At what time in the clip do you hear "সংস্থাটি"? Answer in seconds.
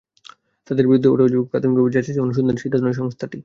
3.01-3.39